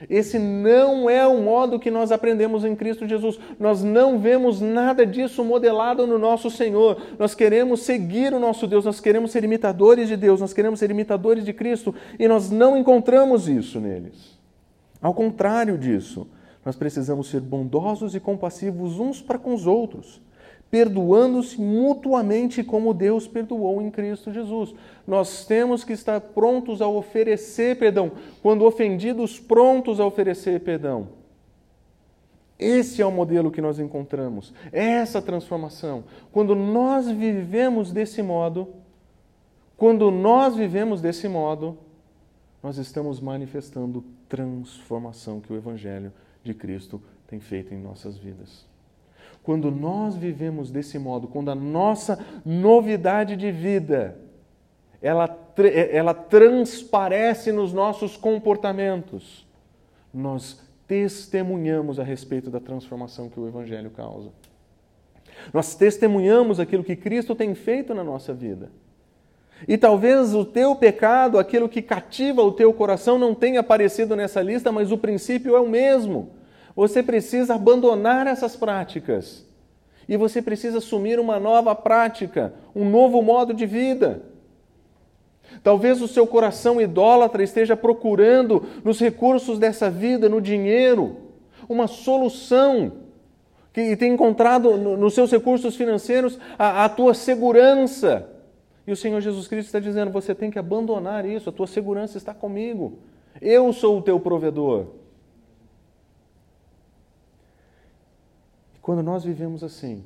[0.08, 3.40] Esse não é o modo que nós aprendemos em Cristo Jesus.
[3.60, 7.02] Nós não vemos nada disso modelado no nosso Senhor.
[7.18, 10.92] Nós queremos seguir o nosso Deus, nós queremos ser imitadores de Deus, nós queremos ser
[10.92, 14.38] imitadores de Cristo e nós não encontramos isso neles.
[15.02, 16.28] Ao contrário disso,
[16.64, 20.22] nós precisamos ser bondosos e compassivos uns para com os outros
[20.70, 24.74] perdoando-se mutuamente como Deus perdoou em Cristo Jesus.
[25.06, 31.10] Nós temos que estar prontos a oferecer perdão, quando ofendidos, prontos a oferecer perdão.
[32.60, 36.04] Esse é o modelo que nós encontramos, é essa transformação.
[36.32, 38.68] Quando nós vivemos desse modo,
[39.78, 41.78] quando nós vivemos desse modo,
[42.64, 46.12] nós estamos manifestando transformação que o Evangelho
[46.44, 48.66] de Cristo tem feito em nossas vidas.
[49.48, 54.20] Quando nós vivemos desse modo, quando a nossa novidade de vida
[55.02, 55.40] ela,
[55.90, 59.48] ela transparece nos nossos comportamentos,
[60.14, 64.32] nós testemunhamos a respeito da transformação que o Evangelho causa.
[65.54, 68.70] Nós testemunhamos aquilo que Cristo tem feito na nossa vida.
[69.66, 74.42] E talvez o teu pecado, aquilo que cativa o teu coração, não tenha aparecido nessa
[74.42, 76.36] lista, mas o princípio é o mesmo.
[76.78, 79.44] Você precisa abandonar essas práticas.
[80.08, 84.22] E você precisa assumir uma nova prática, um novo modo de vida.
[85.64, 91.18] Talvez o seu coração idólatra esteja procurando nos recursos dessa vida, no dinheiro,
[91.68, 92.92] uma solução,
[93.74, 98.30] que tem encontrado nos seus recursos financeiros a, a tua segurança.
[98.86, 102.20] E o Senhor Jesus Cristo está dizendo: você tem que abandonar isso, a tua segurança
[102.20, 103.00] está comigo.
[103.42, 104.86] Eu sou o teu provedor.
[108.88, 110.02] Quando nós vivemos assim,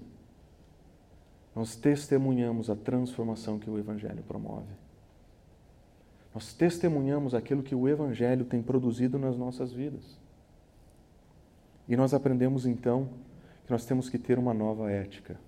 [1.56, 4.74] nós testemunhamos a transformação que o Evangelho promove.
[6.34, 10.20] Nós testemunhamos aquilo que o Evangelho tem produzido nas nossas vidas.
[11.88, 13.10] E nós aprendemos então
[13.68, 15.40] que nós temos que ter uma nova ética.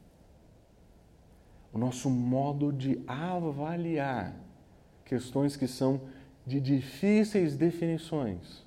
[1.73, 4.35] O nosso modo de avaliar
[5.03, 6.01] questões que são
[6.45, 8.63] de difíceis definições,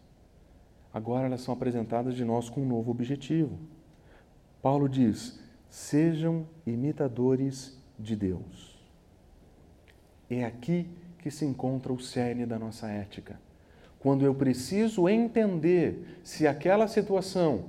[0.93, 3.76] agora elas são apresentadas de nós com um novo objetivo.
[4.63, 5.39] Paulo diz:
[5.69, 8.77] sejam imitadores de Deus.
[10.29, 10.89] É aqui
[11.19, 13.39] que se encontra o cerne da nossa ética.
[13.99, 17.65] Quando eu preciso entender se aquela situação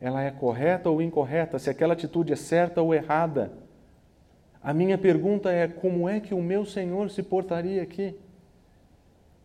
[0.00, 3.52] ela é correta ou incorreta, se aquela atitude é certa ou errada,
[4.62, 8.14] a minha pergunta é como é que o meu Senhor se portaria aqui?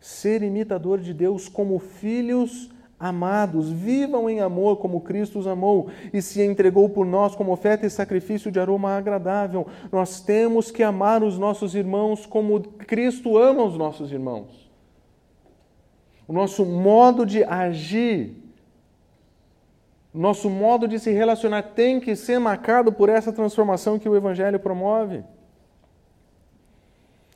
[0.00, 6.20] Ser imitador de Deus como filhos Amados, vivam em amor como Cristo os amou e
[6.20, 9.68] se entregou por nós como oferta e sacrifício de aroma agradável.
[9.92, 14.68] Nós temos que amar os nossos irmãos como Cristo ama os nossos irmãos.
[16.26, 18.36] O nosso modo de agir,
[20.12, 24.58] nosso modo de se relacionar tem que ser marcado por essa transformação que o Evangelho
[24.58, 25.22] promove.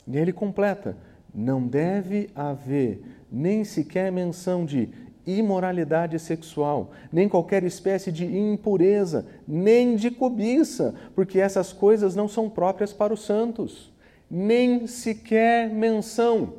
[0.08, 0.96] E ele completa:
[1.32, 4.90] não deve haver nem sequer menção de
[5.26, 12.50] imoralidade sexual, nem qualquer espécie de impureza, nem de cobiça, porque essas coisas não são
[12.50, 13.92] próprias para os santos,
[14.30, 16.54] nem sequer menção.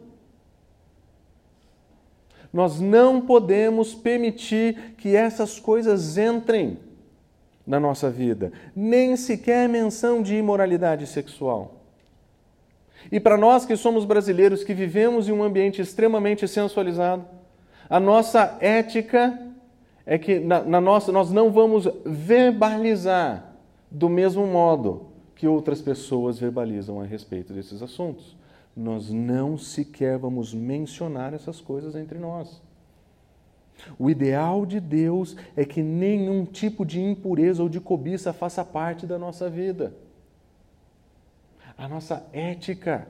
[2.52, 6.78] Nós não podemos permitir que essas coisas entrem
[7.66, 11.82] na nossa vida, nem sequer menção de imoralidade sexual.
[13.12, 17.26] E para nós que somos brasileiros, que vivemos em um ambiente extremamente sensualizado,
[17.90, 19.40] a nossa ética
[20.06, 23.54] é que na, na nossa, nós não vamos verbalizar
[23.90, 28.36] do mesmo modo que outras pessoas verbalizam a respeito desses assuntos.
[28.76, 32.62] Nós não sequer vamos mencionar essas coisas entre nós.
[34.00, 39.06] O ideal de Deus é que nenhum tipo de impureza ou de cobiça faça parte
[39.06, 39.94] da nossa vida.
[41.78, 43.08] A nossa ética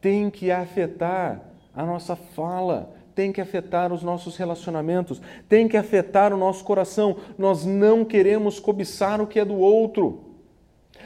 [0.00, 1.40] tem que afetar
[1.74, 7.16] a nossa fala, tem que afetar os nossos relacionamentos, tem que afetar o nosso coração.
[7.36, 10.36] Nós não queremos cobiçar o que é do outro.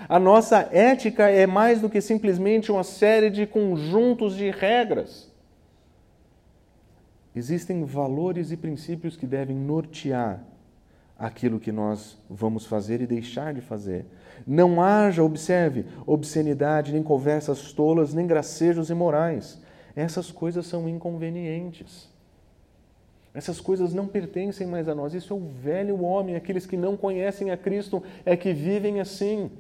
[0.06, 5.32] A nossa ética é mais do que simplesmente uma série de conjuntos de regras.
[7.34, 10.44] Existem valores e princípios que devem nortear
[11.18, 14.04] aquilo que nós vamos fazer e deixar de fazer.
[14.46, 19.62] Não haja, observe, obscenidade, nem conversas tolas, nem gracejos imorais
[19.94, 22.10] essas coisas são inconvenientes.
[23.34, 25.14] Essas coisas não pertencem mais a nós.
[25.14, 29.50] Isso é o velho homem, aqueles que não conhecem a Cristo é que vivem assim.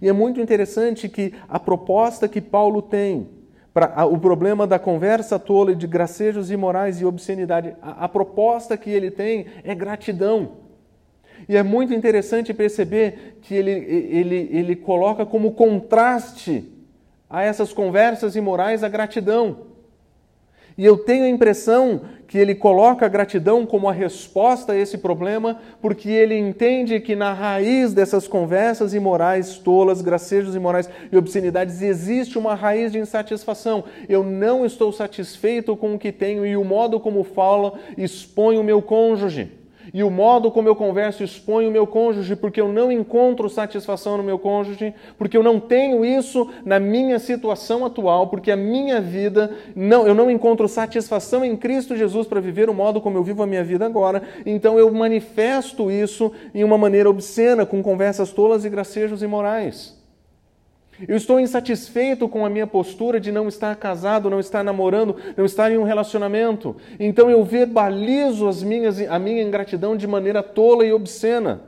[0.00, 3.28] E é muito interessante que a proposta que Paulo tem
[3.72, 8.88] para o problema da conversa tola de gracejos imorais e obscenidade, a, a proposta que
[8.88, 10.52] ele tem é gratidão.
[11.46, 16.72] E é muito interessante perceber que ele, ele, ele coloca como contraste
[17.28, 19.76] a essas conversas imorais a gratidão.
[20.78, 24.98] E eu tenho a impressão que ele coloca a gratidão como a resposta a esse
[24.98, 31.80] problema, porque ele entende que na raiz dessas conversas imorais, tolas, gracejos imorais e obscenidades,
[31.80, 33.84] existe uma raiz de insatisfação.
[34.06, 38.64] Eu não estou satisfeito com o que tenho e o modo como falo expõe o
[38.64, 42.92] meu cônjuge e o modo como eu converso expõe o meu cônjuge, porque eu não
[42.92, 48.50] encontro satisfação no meu cônjuge, porque eu não tenho isso na minha situação atual, porque
[48.50, 53.00] a minha vida, não, eu não encontro satisfação em Cristo Jesus para viver o modo
[53.00, 57.64] como eu vivo a minha vida agora, então eu manifesto isso em uma maneira obscena,
[57.64, 59.95] com conversas tolas e gracejos imorais.
[61.06, 65.44] Eu estou insatisfeito com a minha postura de não estar casado, não estar namorando, não
[65.44, 66.76] estar em um relacionamento.
[66.98, 71.60] Então eu verbalizo as minhas, a minha ingratidão de maneira tola e obscena.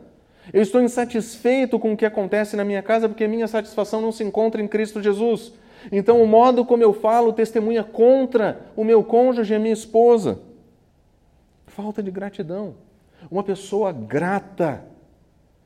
[0.50, 4.12] Eu estou insatisfeito com o que acontece na minha casa porque a minha satisfação não
[4.12, 5.52] se encontra em Cristo Jesus.
[5.92, 10.40] Então o modo como eu falo testemunha contra o meu cônjuge e a minha esposa.
[11.66, 12.76] Falta de gratidão.
[13.30, 14.84] Uma pessoa grata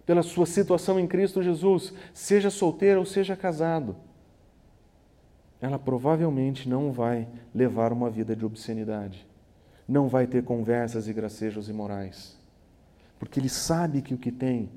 [0.04, 3.96] pela sua situação em Cristo Jesus, seja solteira ou seja casado,
[5.60, 9.26] ela provavelmente não vai levar uma vida de obscenidade,
[9.86, 12.36] não vai ter conversas e gracejos imorais,
[13.18, 14.68] porque ele sabe que o que tem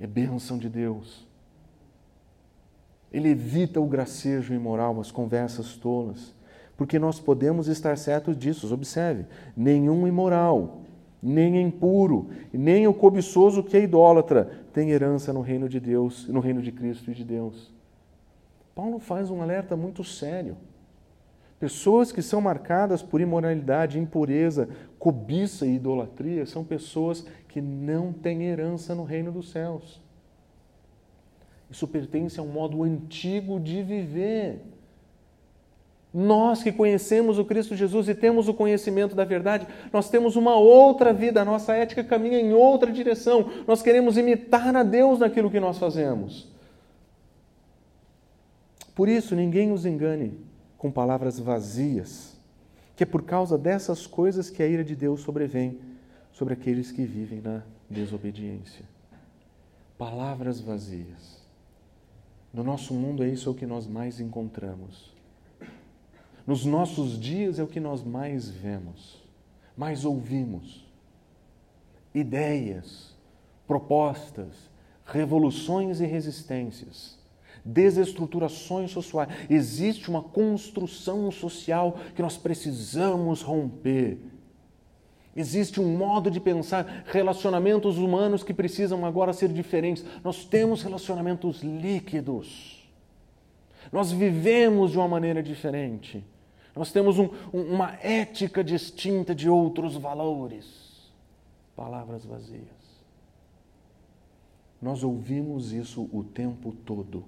[0.00, 1.26] é bênção de Deus.
[3.12, 6.34] Ele evita o gracejo imoral, as conversas tolas,
[6.76, 8.72] porque nós podemos estar certos disso.
[8.72, 9.26] Observe:
[9.56, 10.82] nenhum imoral,
[11.22, 16.40] nem impuro, nem o cobiçoso que é idólatra tem herança no reino de Deus, no
[16.40, 17.72] reino de Cristo e de Deus.
[18.74, 20.56] Paulo faz um alerta muito sério.
[21.58, 28.44] Pessoas que são marcadas por imoralidade, impureza, cobiça e idolatria são pessoas que não têm
[28.44, 30.00] herança no reino dos céus.
[31.68, 34.62] Isso pertence a um modo antigo de viver.
[36.12, 40.56] Nós que conhecemos o Cristo Jesus e temos o conhecimento da verdade, nós temos uma
[40.56, 43.50] outra vida, a nossa ética caminha em outra direção.
[43.66, 46.48] Nós queremos imitar a Deus naquilo que nós fazemos.
[48.94, 50.38] Por isso, ninguém os engane
[50.78, 52.36] com palavras vazias,
[52.96, 55.78] que é por causa dessas coisas que a ira de Deus sobrevém
[56.32, 58.84] sobre aqueles que vivem na desobediência.
[59.98, 61.38] Palavras vazias.
[62.52, 65.17] No nosso mundo é isso o que nós mais encontramos.
[66.48, 69.22] Nos nossos dias é o que nós mais vemos,
[69.76, 70.82] mais ouvimos.
[72.14, 73.14] Ideias,
[73.66, 74.54] propostas,
[75.04, 77.18] revoluções e resistências,
[77.62, 79.28] desestruturações sociais.
[79.50, 84.18] Existe uma construção social que nós precisamos romper
[85.36, 90.02] Existe um modo de pensar, relacionamentos humanos que precisam agora ser diferentes.
[90.24, 92.90] Nós temos relacionamentos líquidos.
[93.92, 96.24] Nós vivemos de uma maneira diferente.
[96.78, 101.10] Nós temos um, uma ética distinta de outros valores.
[101.74, 102.78] Palavras vazias.
[104.80, 107.24] Nós ouvimos isso o tempo todo.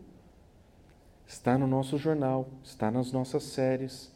[1.26, 4.12] Está no nosso jornal, está nas nossas séries,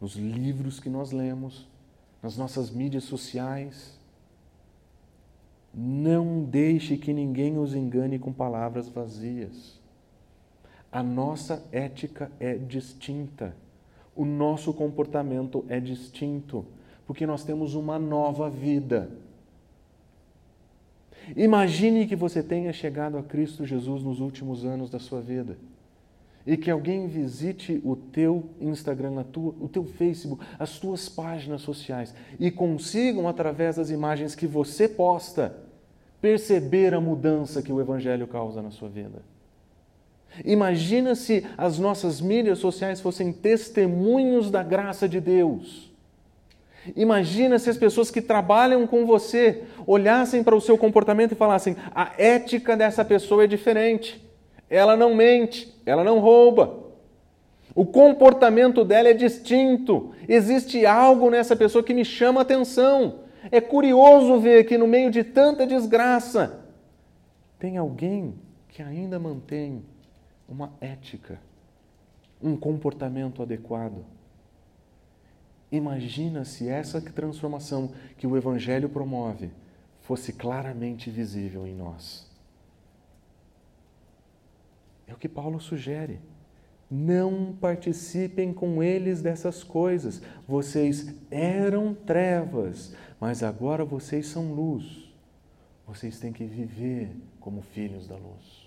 [0.00, 1.68] nos livros que nós lemos
[2.24, 4.00] nas nossas mídias sociais.
[5.74, 9.78] Não deixe que ninguém os engane com palavras vazias.
[10.90, 13.54] A nossa ética é distinta.
[14.14, 16.64] O nosso comportamento é distinto,
[17.06, 19.10] porque nós temos uma nova vida.
[21.36, 25.56] Imagine que você tenha chegado a Cristo Jesus nos últimos anos da sua vida
[26.46, 32.14] e que alguém visite o teu Instagram, tua, o teu Facebook, as tuas páginas sociais
[32.38, 35.56] e consigam, através das imagens que você posta,
[36.20, 39.22] perceber a mudança que o Evangelho causa na sua vida.
[40.44, 45.92] Imagina se as nossas mídias sociais fossem testemunhos da graça de Deus.
[46.96, 51.76] Imagina se as pessoas que trabalham com você olhassem para o seu comportamento e falassem:
[51.94, 54.22] a ética dessa pessoa é diferente.
[54.68, 56.82] Ela não mente, ela não rouba.
[57.74, 60.12] O comportamento dela é distinto.
[60.28, 63.20] Existe algo nessa pessoa que me chama a atenção.
[63.50, 66.64] É curioso ver que no meio de tanta desgraça
[67.58, 68.34] tem alguém
[68.68, 69.82] que ainda mantém
[70.48, 71.40] uma ética,
[72.42, 74.04] um comportamento adequado.
[75.70, 79.50] Imagina se essa transformação que o Evangelho promove
[80.02, 82.30] fosse claramente visível em nós.
[85.06, 86.20] É o que Paulo sugere.
[86.90, 90.22] Não participem com eles dessas coisas.
[90.46, 95.12] Vocês eram trevas, mas agora vocês são luz.
[95.86, 98.63] Vocês têm que viver como filhos da luz.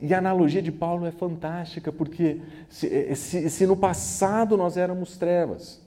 [0.00, 2.38] E a analogia de Paulo é fantástica, porque
[2.68, 5.80] se, eh, se, se, no passado nós éramos trevas,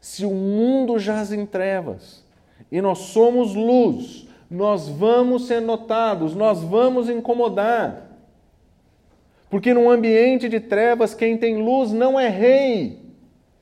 [0.00, 2.24] se o mundo jaz em trevas
[2.72, 8.08] e nós somos luz, nós vamos ser notados, nós vamos incomodar.
[9.50, 12.98] Porque num ambiente de trevas, quem tem luz não é rei,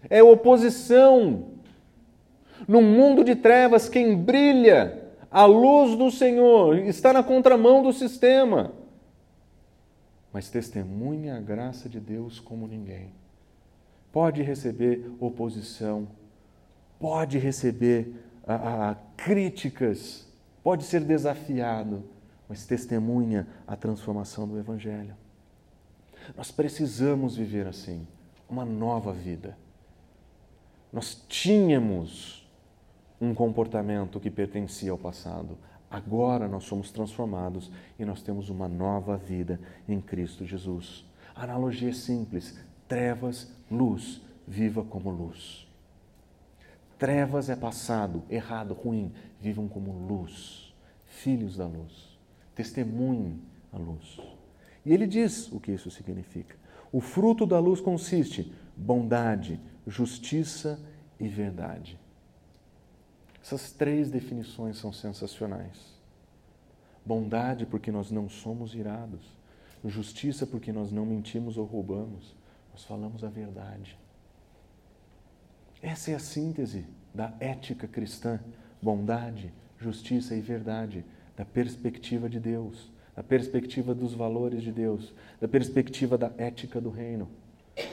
[0.09, 1.46] é oposição.
[2.68, 8.72] Num mundo de trevas, quem brilha, a luz do Senhor, está na contramão do sistema.
[10.37, 13.11] Mas testemunha a graça de Deus como ninguém.
[14.12, 16.07] Pode receber oposição,
[17.01, 18.14] pode receber
[18.47, 20.30] a, a, críticas,
[20.62, 22.05] pode ser desafiado,
[22.47, 25.16] mas testemunha a transformação do Evangelho.
[26.37, 28.07] Nós precisamos viver assim,
[28.47, 29.57] uma nova vida.
[30.93, 32.47] Nós tínhamos
[33.18, 35.57] um comportamento que pertencia ao passado.
[35.91, 41.05] Agora nós somos transformados e nós temos uma nova vida em Cristo Jesus.
[41.34, 42.59] Analogia simples:
[42.89, 45.66] trevas, luz, viva como luz.
[46.99, 49.12] Trevas é passado, errado, ruim.
[49.41, 50.74] Vivam como luz,
[51.05, 52.18] filhos da luz.
[52.55, 53.41] Testemunhem
[53.72, 54.18] a luz.
[54.84, 56.57] E ele diz o que isso significa.
[56.91, 60.80] O fruto da luz consiste bondade, justiça
[61.20, 61.99] e verdade.
[63.47, 65.78] Essas três definições são sensacionais.
[67.05, 69.20] Bondade, porque nós não somos irados.
[69.84, 72.34] Justiça, porque nós não mentimos ou roubamos.
[72.72, 73.97] Nós falamos a verdade.
[75.80, 78.40] Essa é a síntese da ética cristã:
[78.82, 81.05] bondade, justiça e verdade,
[81.36, 86.90] da perspectiva de Deus, da perspectiva dos valores de Deus, da perspectiva da ética do
[86.90, 87.28] reino.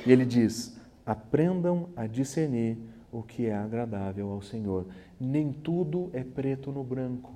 [0.04, 0.76] E ele diz:
[1.06, 2.76] aprendam a discernir
[3.14, 4.88] o que é agradável ao Senhor.
[5.20, 7.34] Nem tudo é preto no branco.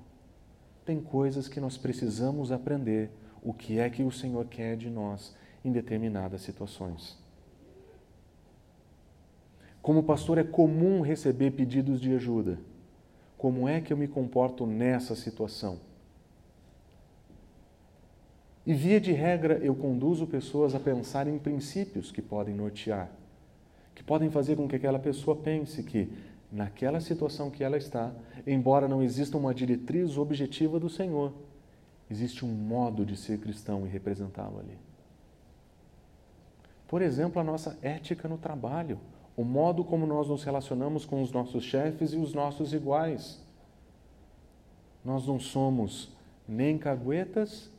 [0.84, 3.12] Tem coisas que nós precisamos aprender
[3.44, 7.18] o que é que o Senhor quer de nós em determinadas situações.
[9.82, 12.60] Como pastor, é comum receber pedidos de ajuda.
[13.38, 15.80] Como é que eu me comporto nessa situação?
[18.66, 23.10] E, via de regra, eu conduzo pessoas a pensar em princípios que podem nortear,
[23.98, 26.08] que podem fazer com que aquela pessoa pense que,
[26.52, 28.14] naquela situação que ela está,
[28.46, 31.34] embora não exista uma diretriz objetiva do Senhor,
[32.08, 34.78] existe um modo de ser cristão e representá-lo ali.
[36.88, 39.00] Por exemplo, a nossa ética no trabalho
[39.36, 43.44] o modo como nós nos relacionamos com os nossos chefes e os nossos iguais.
[45.04, 46.12] Nós não somos
[46.48, 47.72] nem caguetas,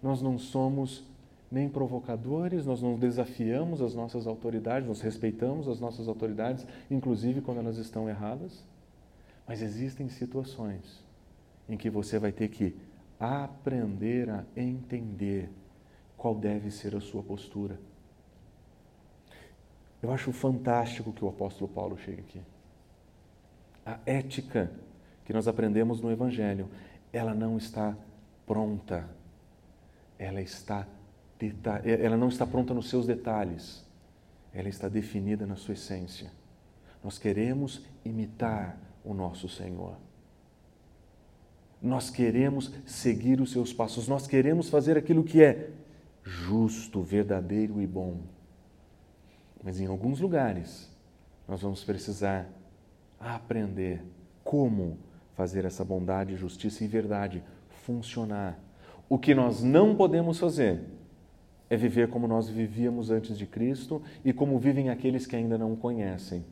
[0.00, 1.04] nós não somos
[1.52, 7.58] nem provocadores, nós não desafiamos as nossas autoridades, nós respeitamos as nossas autoridades, inclusive quando
[7.58, 8.64] elas estão erradas.
[9.46, 11.04] Mas existem situações
[11.68, 12.74] em que você vai ter que
[13.20, 15.50] aprender a entender
[16.16, 17.78] qual deve ser a sua postura.
[20.02, 22.40] Eu acho fantástico que o apóstolo Paulo chega aqui.
[23.84, 24.72] A ética
[25.24, 26.68] que nós aprendemos no Evangelho,
[27.12, 27.94] ela não está
[28.46, 29.06] pronta.
[30.18, 30.86] Ela está
[31.84, 33.84] ela não está pronta nos seus detalhes.
[34.52, 36.30] Ela está definida na sua essência.
[37.02, 39.96] Nós queremos imitar o nosso Senhor.
[41.80, 44.06] Nós queremos seguir os seus passos.
[44.06, 45.70] Nós queremos fazer aquilo que é
[46.22, 48.20] justo, verdadeiro e bom.
[49.62, 50.90] Mas em alguns lugares
[51.48, 52.48] nós vamos precisar
[53.18, 54.02] aprender
[54.44, 54.98] como
[55.34, 58.58] fazer essa bondade, justiça e verdade funcionar.
[59.08, 60.84] O que nós não podemos fazer
[61.72, 65.72] é viver como nós vivíamos antes de Cristo e como vivem aqueles que ainda não
[65.72, 66.44] o conhecem.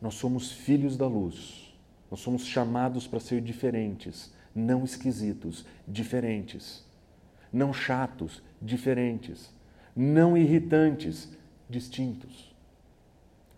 [0.00, 1.76] Nós somos filhos da luz.
[2.10, 6.82] Nós somos chamados para ser diferentes, não esquisitos, diferentes.
[7.52, 9.52] Não chatos, diferentes.
[9.94, 11.28] Não irritantes,
[11.68, 12.50] distintos.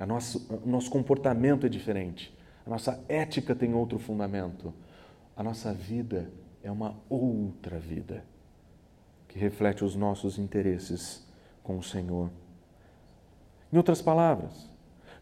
[0.01, 2.37] A o nosso comportamento é diferente.
[2.67, 4.75] A nossa ética tem outro fundamento.
[5.37, 6.29] A nossa vida
[6.61, 8.32] é uma outra vida
[9.33, 11.27] que reflete os nossos interesses
[11.63, 12.29] com o Senhor.
[13.73, 14.71] Em outras palavras,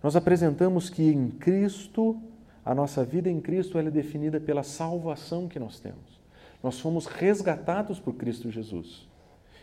[0.03, 2.21] nós apresentamos que em Cristo,
[2.65, 6.21] a nossa vida em Cristo é definida pela salvação que nós temos.
[6.61, 9.09] Nós fomos resgatados por Cristo Jesus.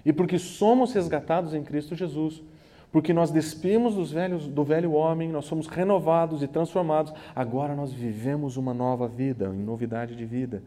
[0.05, 2.41] E porque somos resgatados em Cristo Jesus,
[2.89, 7.13] porque nós despimos dos velhos, do velho homem, nós somos renovados e transformados.
[7.35, 10.63] Agora nós vivemos uma nova vida, em novidade de vida.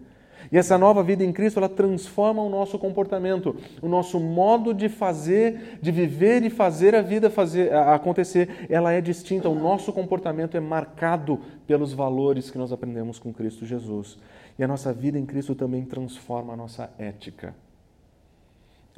[0.51, 4.89] E essa nova vida em Cristo, ela transforma o nosso comportamento, o nosso modo de
[4.89, 9.49] fazer, de viver e fazer a vida fazer, acontecer, ela é distinta.
[9.49, 14.19] O nosso comportamento é marcado pelos valores que nós aprendemos com Cristo Jesus.
[14.59, 17.55] E a nossa vida em Cristo também transforma a nossa ética.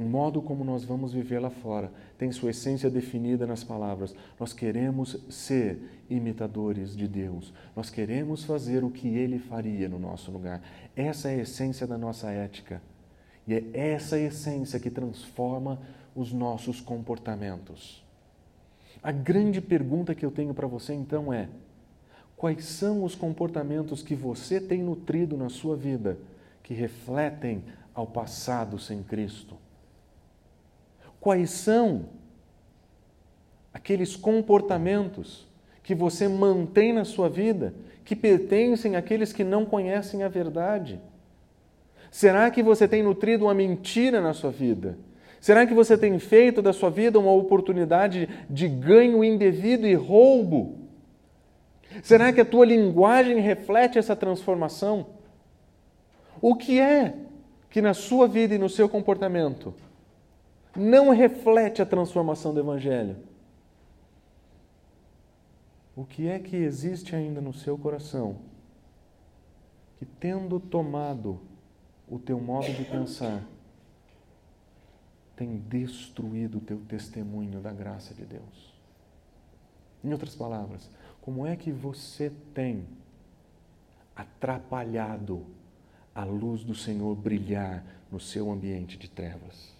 [0.03, 4.13] O modo como nós vamos viver lá fora tem sua essência definida nas palavras.
[4.39, 5.79] Nós queremos ser
[6.11, 7.55] imitadores de Deus.
[7.77, 10.61] Nós queremos fazer o que Ele faria no nosso lugar.
[10.97, 12.83] Essa é a essência da nossa ética.
[13.47, 15.81] E é essa essência que transforma
[16.17, 18.05] os nossos comportamentos.
[19.01, 21.49] A grande pergunta que eu tenho para você então é:
[22.37, 26.19] quais são os comportamentos que você tem nutrido na sua vida
[26.61, 27.63] que refletem
[27.95, 29.57] ao passado sem Cristo?
[31.23, 32.07] Quais são
[33.73, 35.47] aqueles comportamentos
[35.81, 37.73] que você mantém na sua vida
[38.05, 41.01] que pertencem àqueles que não conhecem a verdade?
[42.11, 44.99] Será que você tem nutrido uma mentira na sua vida?
[45.41, 50.77] Será que você tem feito da sua vida uma oportunidade de ganho indevido e roubo?
[52.03, 55.07] Será que a tua linguagem reflete essa transformação?
[56.41, 57.14] O que é
[57.70, 59.73] que na sua vida e no seu comportamento
[60.77, 63.16] não reflete a transformação do Evangelho?
[65.95, 68.37] O que é que existe ainda no seu coração
[69.99, 71.41] que, tendo tomado
[72.09, 73.43] o teu modo de pensar,
[75.37, 78.73] tem destruído o teu testemunho da graça de Deus?
[80.03, 82.87] Em outras palavras, como é que você tem
[84.16, 85.47] atrapalhado
[86.14, 89.72] a luz do Senhor brilhar no seu ambiente de trevas.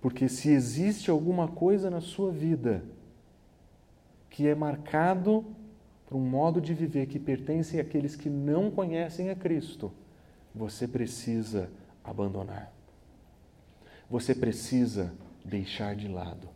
[0.00, 2.84] Porque se existe alguma coisa na sua vida
[4.30, 5.44] que é marcado
[6.06, 9.92] por um modo de viver que pertence àqueles que não conhecem a Cristo,
[10.54, 11.68] você precisa
[12.02, 12.72] abandonar.
[14.08, 15.12] Você precisa
[15.44, 16.48] deixar de lado.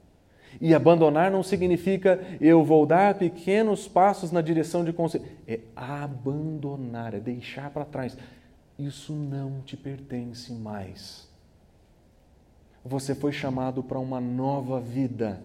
[0.60, 5.24] E abandonar não significa eu vou dar pequenos passos na direção de conselho.
[5.46, 8.16] É abandonar, é deixar para trás.
[8.78, 11.28] Isso não te pertence mais.
[12.84, 15.42] Você foi chamado para uma nova vida.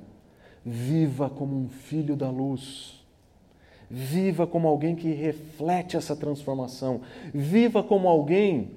[0.66, 3.06] Viva como um filho da luz.
[3.90, 7.02] Viva como alguém que reflete essa transformação.
[7.34, 8.72] Viva como alguém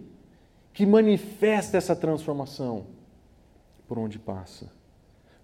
[0.72, 2.86] que manifesta essa transformação
[3.88, 4.70] por onde passa.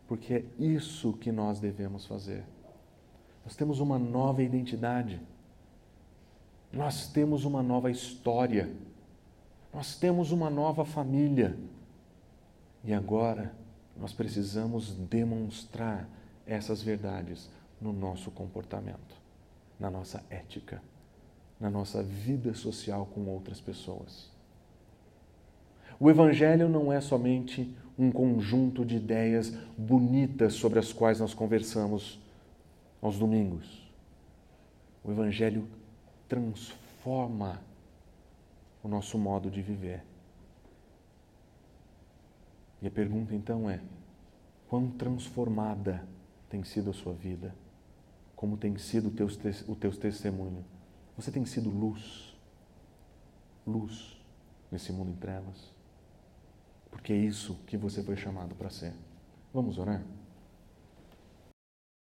[0.07, 2.45] Porque é isso que nós devemos fazer.
[3.45, 5.21] Nós temos uma nova identidade.
[6.73, 8.71] Nós temos uma nova história.
[9.75, 11.57] Nós temos uma nova família.
[12.87, 13.53] E agora
[13.97, 16.09] nós precisamos demonstrar
[16.47, 19.17] essas verdades no nosso comportamento,
[19.79, 20.81] na nossa ética,
[21.59, 24.31] na nossa vida social com outras pessoas.
[25.99, 32.21] O Evangelho não é somente um conjunto de ideias bonitas sobre as quais nós conversamos
[33.03, 33.91] aos domingos.
[35.03, 35.67] O Evangelho
[36.29, 37.61] transforma
[38.81, 40.05] o nosso modo de viver.
[42.81, 43.81] E a pergunta então é:
[44.69, 46.07] quão transformada
[46.49, 47.55] tem sido a sua vida?
[48.35, 49.27] Como tem sido o teu,
[49.69, 50.65] o teu testemunho?
[51.17, 52.37] Você tem sido luz,
[53.67, 54.21] luz
[54.71, 55.73] nesse mundo em trevas?
[56.91, 58.93] Porque é isso que você foi chamado para ser.
[59.53, 60.03] Vamos orar?